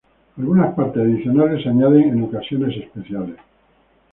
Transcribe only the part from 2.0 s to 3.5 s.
en ocasiones especiales.